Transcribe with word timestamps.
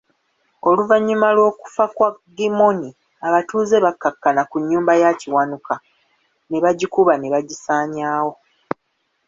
Oluvanyuma 0.69 1.27
lw'okufa 1.37 1.85
kwa 1.95 2.09
Gimmony, 2.35 2.85
abatuuze 3.27 3.75
bakkakkana 3.85 4.41
ku 4.49 4.55
nnyumba 4.61 4.93
ya 5.01 5.11
Kiwanuka 5.19 5.73
nabagikuba 6.49 7.13
nebagisanyaawo. 7.17 8.33